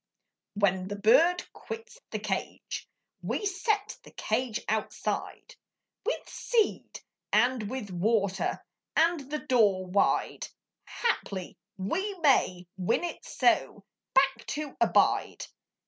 [0.55, 2.87] When the bird quits the cage,
[3.21, 5.53] We set the cage outside,
[6.03, 8.65] With seed and with water,
[8.97, 10.47] And the door wide,
[10.87, 13.83] Haply we may win it so
[14.15, 15.45] Back to abide.